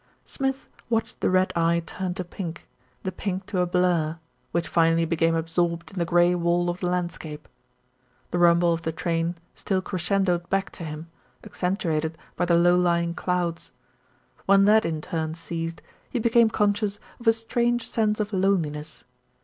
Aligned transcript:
Smith 0.25 0.65
watched 0.89 1.21
the 1.21 1.29
red 1.29 1.53
eye 1.55 1.79
turn 1.85 2.11
to 2.15 2.23
pink, 2.23 2.67
the 3.03 3.11
pink 3.11 3.45
to 3.45 3.59
a 3.59 3.67
blur, 3.67 4.17
which 4.51 4.67
finally 4.67 5.05
became 5.05 5.35
absorbed 5.35 5.91
in 5.93 5.99
the 5.99 6.05
grey 6.05 6.33
wall 6.33 6.71
of 6.71 6.79
the 6.79 6.87
landscape. 6.87 7.47
The 8.31 8.39
rumble 8.39 8.73
of 8.73 8.81
the 8.81 8.91
train 8.91 9.35
still 9.53 9.79
crescendoed 9.79 10.49
back 10.49 10.71
to 10.71 10.83
him, 10.83 11.11
accentuated 11.43 12.17
by 12.35 12.45
the 12.45 12.57
low 12.57 12.79
lying 12.79 13.13
clouds. 13.13 13.71
When 14.47 14.65
that 14.65 14.85
in 14.85 15.01
turn 15.01 15.35
ceased, 15.35 15.83
he 16.09 16.17
became 16.17 16.49
conscious 16.49 16.97
of 17.19 17.27
a 17.27 17.31
strange 17.33 17.87
sense 17.87 18.19
of 18.19 18.33
loneliness. 18.33 19.03